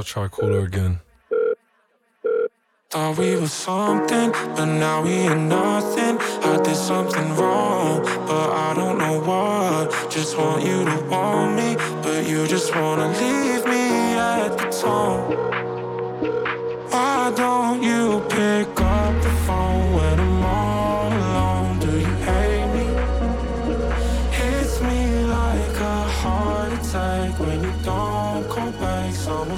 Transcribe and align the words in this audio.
I'll 0.00 0.04
try 0.04 0.28
cooler 0.28 0.60
again. 0.60 0.98
Thought 2.88 3.18
we 3.18 3.36
were 3.36 3.46
something, 3.46 4.30
but 4.56 4.64
now 4.64 5.02
we 5.02 5.10
ain't 5.10 5.42
nothing. 5.42 6.16
I 6.42 6.58
did 6.64 6.74
something 6.74 7.36
wrong, 7.36 8.00
but 8.26 8.48
I 8.66 8.72
don't 8.74 8.96
know 8.96 9.20
what. 9.20 10.10
Just 10.10 10.38
want 10.38 10.64
you 10.64 10.86
to 10.86 10.96
want 11.10 11.54
me, 11.54 11.76
but 12.02 12.26
you 12.26 12.46
just 12.46 12.74
wanna 12.74 13.08
leave 13.08 13.66
me 13.66 14.14
at 14.16 14.56
the 14.56 14.68
tone. 14.80 15.36
Why 16.88 17.30
don't 17.36 17.82
you 17.82 18.22
pick 18.30 18.80
up 18.80 19.22
the 19.22 19.34
phone? 19.46 19.89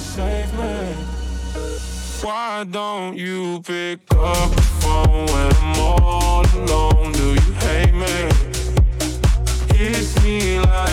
save 0.02 0.52
me. 0.58 0.94
Why 2.22 2.64
don't 2.64 3.16
you 3.16 3.62
pick 3.62 4.00
up 4.10 4.50
the 4.50 4.62
phone 4.80 5.26
when 5.26 5.48
I'm 5.56 5.80
all 5.80 6.44
alone? 6.56 7.12
Do 7.12 7.34
you 7.34 7.52
hate 7.64 7.94
me? 7.94 8.28
Kiss 9.68 10.22
me 10.22 10.58
like 10.60 10.91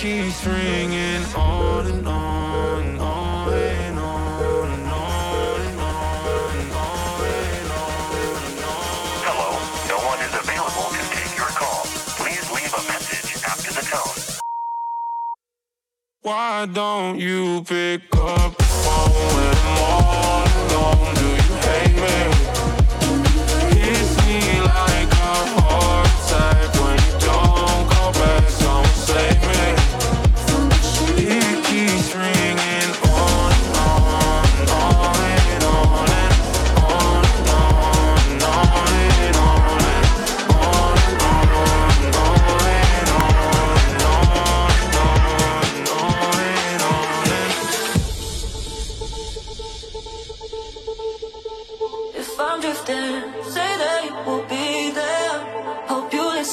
keeps 0.00 0.46
ringing 0.46 1.22
on 1.36 1.86
and 1.86 2.08
on 2.08 2.82
and 2.82 3.00
on. 3.00 3.50
Hello, 9.26 9.50
no 9.90 9.98
one 10.08 10.20
is 10.24 10.32
available 10.32 10.88
to 10.96 11.02
take 11.12 11.36
your 11.36 11.52
call. 11.52 11.84
Please 12.16 12.50
leave 12.50 12.72
a 12.72 12.82
message 12.88 13.44
after 13.44 13.74
the 13.74 13.82
tone. 13.82 14.40
Why 16.22 16.64
don't 16.64 17.18
you 17.18 17.62
pick 17.64 18.04
up 18.16 18.56
the 18.56 18.64
phone 18.64 19.12
when 19.36 19.54
I'm 19.54 19.82
all 19.84 20.48
alone? 20.64 21.14
do 21.14 21.26
you 21.28 21.56
hate 21.60 22.36
me? 22.36 22.39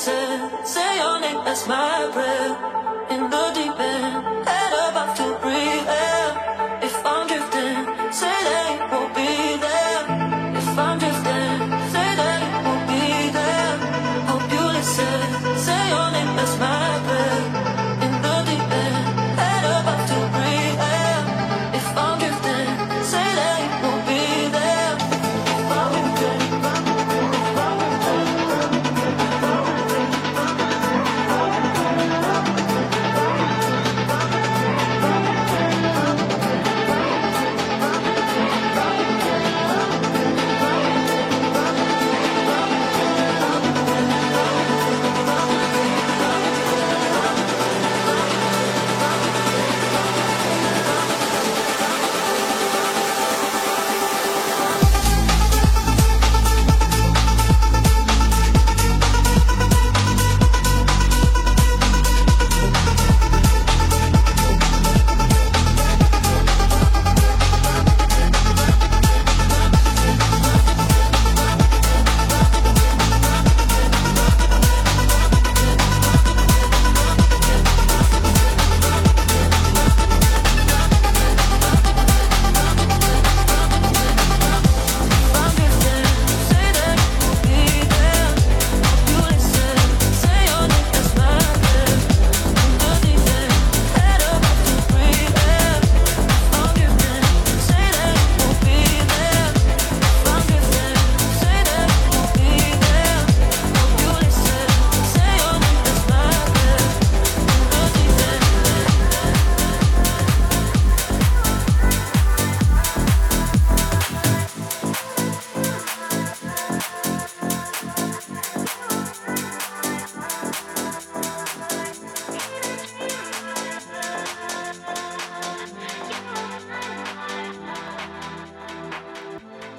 Say 0.08 1.00
your 1.00 1.20
name, 1.20 1.44
that's 1.44 1.68
my 1.68 2.10
prayer. 2.14 2.56
In 3.10 3.30
the 3.30 3.52
deep 3.54 3.76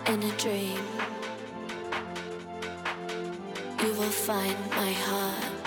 in 0.08 0.22
a 0.22 0.32
dream, 0.38 0.78
you 3.82 3.92
will 3.92 4.14
find 4.26 4.58
my 4.70 4.92
heart. 4.92 5.57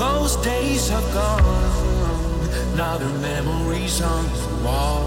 Those 0.00 0.36
days 0.36 0.90
are 0.90 1.12
gone, 1.12 2.48
now 2.74 2.96
the 2.96 3.10
memories 3.20 4.00
on 4.00 4.24
the 4.24 4.64
wall. 4.64 5.04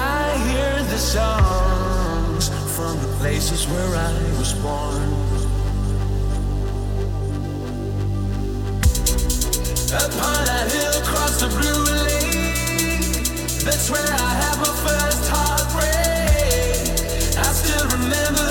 I 0.00 0.38
hear 0.48 0.82
the 0.84 0.96
songs 0.96 2.48
from 2.74 2.98
the 3.02 3.08
places 3.18 3.68
where 3.68 3.94
I 3.94 4.10
was 4.38 4.54
born. 4.64 5.12
Upon 9.92 10.48
a 10.48 10.64
hill 10.72 10.96
across 11.02 11.36
the 11.38 11.48
blue 11.48 11.84
lake, 11.92 13.64
that's 13.66 13.90
where 13.90 14.00
I 14.00 14.32
had 14.42 14.56
my 14.64 14.72
first 14.86 15.28
heartbreak. 15.28 17.36
I 17.36 17.52
still 17.52 17.86
remember. 17.98 18.45